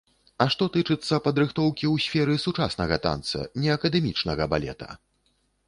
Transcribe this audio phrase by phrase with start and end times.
[0.43, 4.93] А што тычыцца падрыхтоўкі ў сферы сучаснага танца, не акадэмічнага балета?